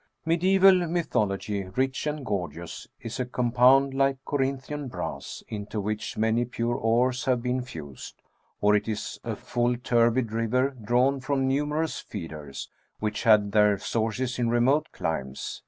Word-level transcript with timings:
Mediaeval 0.25 0.87
mythology, 0.87 1.65
rich 1.75 2.07
and 2.07 2.25
gorgeous^ 2.25 2.87
is 3.01 3.19
a 3.19 3.25
com 3.27 3.51
pound 3.51 3.93
like 3.93 4.17
Corinthian 4.25 4.87
brass, 4.87 5.43
into 5.47 5.79
which 5.79 6.17
many 6.17 6.43
pure 6.43 6.73
ores 6.73 7.25
have 7.25 7.43
been 7.43 7.61
fused, 7.61 8.19
or 8.61 8.75
it 8.75 8.87
is 8.87 9.19
a 9.23 9.35
full 9.35 9.77
turbid 9.77 10.31
river 10.31 10.71
drawn 10.81 11.19
from 11.19 11.47
numerous 11.47 11.99
feeders, 11.99 12.67
which 12.99 13.25
had 13.25 13.51
their 13.51 13.77
sources 13.77 14.39
in 14.39 14.49
remote 14.49 14.91
climes. 14.91 15.59